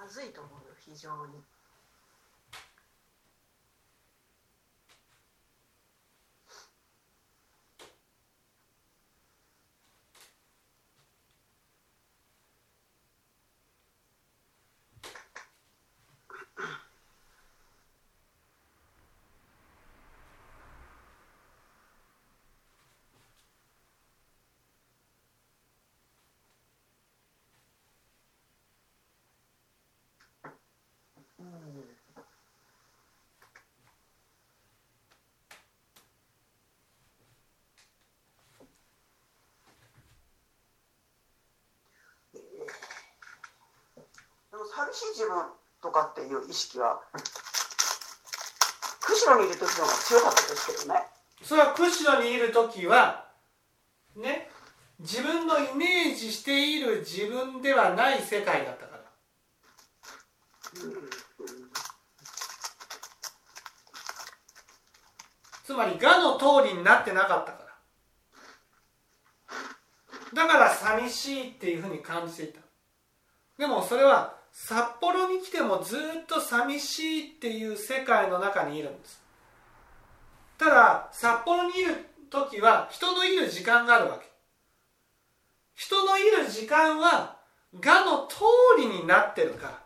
[0.00, 1.44] まずいと思うよ非常に
[44.50, 45.44] でも寂しい自分
[45.80, 47.00] とかっていう意識は
[49.00, 51.00] 釧路にいる時の方が強かったですけどね
[51.42, 53.26] それは釧路にいる時は
[54.16, 54.50] ね
[54.98, 59.02] 自分のイメージしている自分ではない世界だったから
[65.64, 67.58] つまり我の通りになってなかったか
[70.34, 72.60] らだから寂しいっていうふうに感じていた
[73.58, 79.20] でもそれは札幌に来てもずっと寂しいっていう世界の中にいるんです。
[80.58, 81.94] ただ札幌にいる
[82.30, 84.30] 時は人のいる時間があるわけ。
[85.74, 87.38] 人のいる時間は
[87.72, 88.36] 我の通
[88.78, 89.78] りになってるから。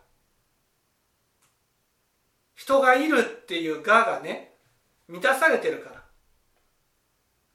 [2.57, 4.55] 人がいるっていう我がね
[5.09, 6.03] 満たされてるから。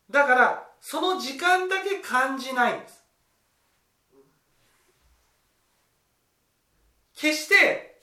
[0.09, 2.98] だからその時間だけ感じないんです。
[7.20, 7.99] 決して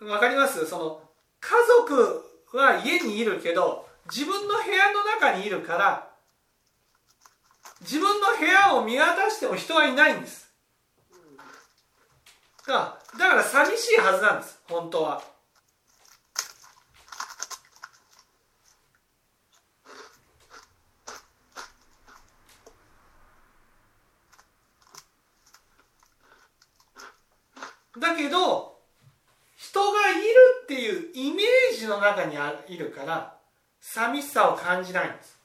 [0.00, 0.66] わかります？
[0.66, 1.00] その
[1.40, 6.10] 家族は家にいるけど自分の部屋の中にいるから
[7.82, 10.50] 自分の部屋を見渡しても人はいないんです。
[12.66, 15.22] だだから寂しいはずなんです本当は。
[28.04, 28.78] だけど
[29.56, 30.20] 人がいる
[30.64, 32.36] っていうイメージの中に
[32.68, 33.38] いるから
[33.80, 35.38] 寂しさを感じないんです。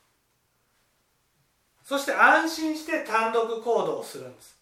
[1.85, 4.58] そして安心して単独行動をするんです。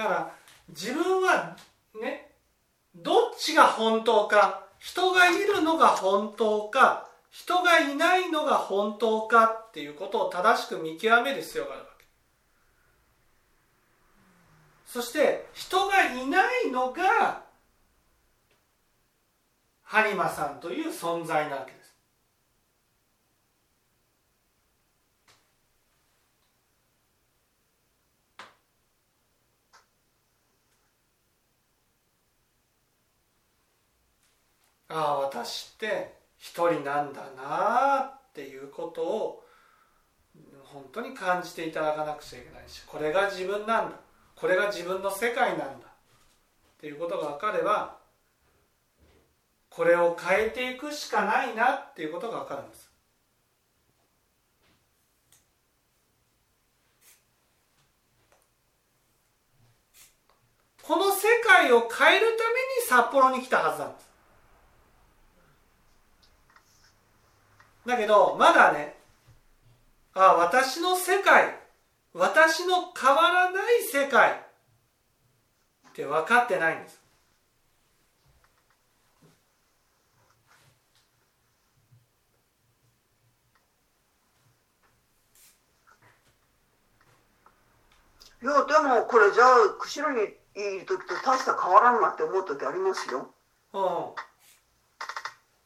[0.00, 0.34] だから
[0.70, 1.54] 自分は
[2.00, 2.30] ね
[2.94, 12.04] どっちが本当か人がいるのが本当か人がいないのが本当かっていうことを正しく見極める必要があるわけ。
[14.86, 17.42] そして人がいないのが
[19.86, 21.72] 播磨さんという存在なわけ。
[21.72, 21.79] です
[34.90, 39.44] ああ私って一人なんだなあっていうことを
[40.64, 43.96] 本当に感じていただかなくちゃいけないしこれが自分なんだ
[44.34, 45.70] これが自分の世界なんだっ
[46.80, 47.98] ていうことが分かれば
[49.68, 52.90] これを変えていくしかないなっていうことが分かるんです。
[60.82, 64.09] この世界を変えるために札幌に来たはずなんです。
[67.86, 68.94] だけどまだね
[70.14, 71.54] あ私の世界
[72.12, 74.32] 私の変わらない世界
[75.90, 77.00] って分かってないんです。
[88.42, 90.24] いやでもこれじゃあ釧路に
[90.54, 93.28] いる時と大した変わらんなって思う時ありますよ。
[93.74, 93.80] うん。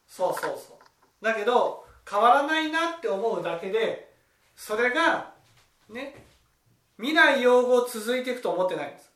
[0.07, 0.79] そうそうそ
[1.21, 1.25] う。
[1.25, 4.13] だけど変わらないなって思うだけで
[4.55, 5.33] それが
[5.89, 6.25] ね
[6.97, 9.11] 未来用語続いていくと思ってないんです。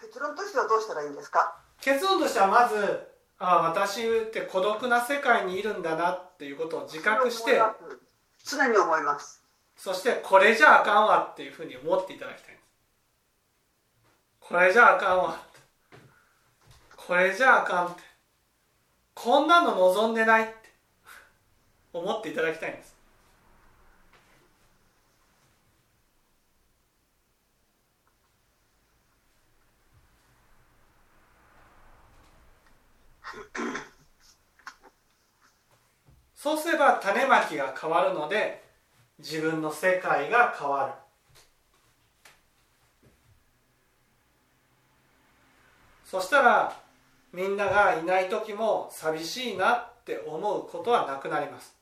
[0.00, 1.56] 結論としてはどうしたらいいんですか？
[1.80, 3.07] 結論としてはまず
[3.38, 7.60] ああ私って孤独な世界にいるんだなっていうことを自覚して
[8.44, 9.42] 常に思います。
[9.76, 12.54] そしてこれじゃあかんわっていうふうに思っていただきたい。
[12.54, 12.68] んです
[14.40, 15.40] これじゃあかんわ
[16.96, 18.08] これじゃあかんって。
[19.14, 20.52] こんなの望んでないって
[21.92, 22.97] 思っていただきたいんです
[36.48, 38.64] そうすれば種まきが変わるので
[39.18, 40.92] 自分の世界が変わる。
[46.06, 46.74] そしたら
[47.34, 51.76] みんながいない時も寂しいなって思うことはなくなります。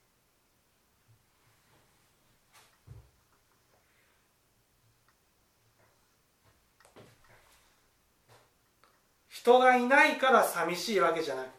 [9.29, 11.56] 人がいないから寂しいわけじゃない。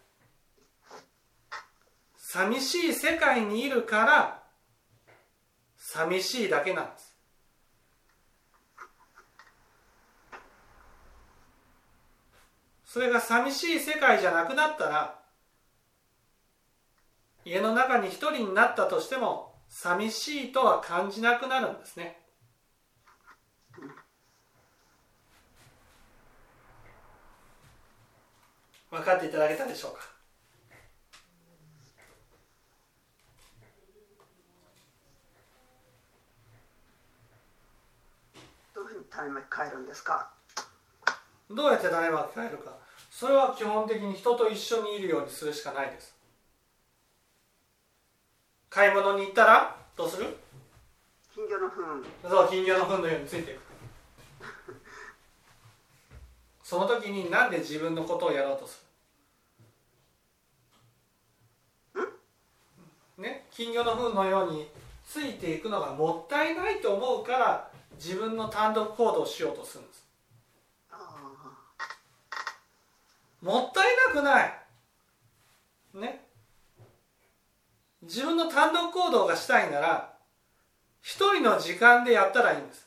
[2.30, 4.44] 寂しい世界にいるから
[5.78, 7.16] 寂しいだけなんです。
[12.84, 15.20] それが寂しい世界じゃなくなったら
[17.46, 22.20] 家の中に一人になったとしても寂しいとは感じなくなるんですね。
[28.92, 30.17] 分かっていただけたでしょうか？
[39.18, 40.30] 種まき変えるんですか？
[41.50, 42.72] どうやって種まき変えるか？
[43.10, 46.16] それは基本的に人と一緒にいるようにするしかないです。
[48.70, 50.38] 買い物に行ったらどうする？
[51.34, 52.06] 金魚の糞。
[52.30, 53.62] そう金魚の糞のようについていく。
[56.64, 58.86] その時になんで自分のことをやろうとす
[61.96, 62.08] る？
[63.24, 63.48] ね？
[63.50, 64.70] 金魚の糞のように
[65.08, 67.67] ついていくのがもったいないと思うから
[67.98, 70.08] 自分の単独行動をしようとするんです。
[73.42, 74.54] もったいなくない。
[75.94, 76.28] ね。
[78.02, 80.14] 自分の単独行動がしたいなら
[81.02, 82.87] 一人の時間でやったらいいんです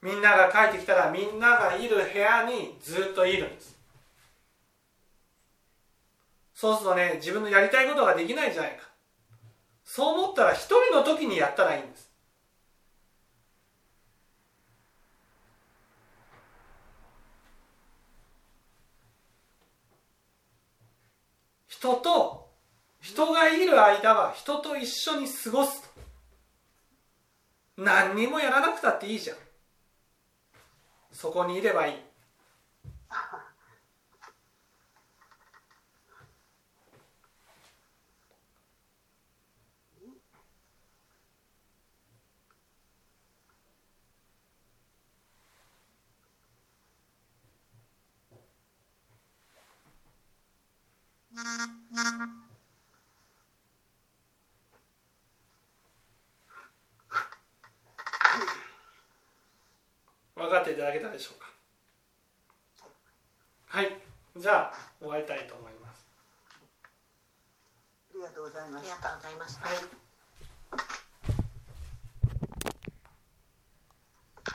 [0.00, 3.76] みんなが帰ってきたらみんながいる部屋にずっといるんです。
[6.54, 8.88] そうするとね自分のやりたいことができないじゃないか。
[9.84, 12.08] そう思ったら一人の時にやったらいいんです。
[21.68, 22.50] 人と
[23.00, 25.88] 人がいる間は人と一緒に過ごす
[27.76, 29.36] 何にもやらなくたっていいじゃん。
[31.12, 32.08] そこにいればいい。
[60.48, 61.52] 分かっていただけたでしょうか。
[63.66, 64.00] はい。
[64.34, 66.06] じゃあ終わりたいと思います。
[68.10, 69.68] ありがとうございまありしたがとうございました。
[69.68, 70.07] はい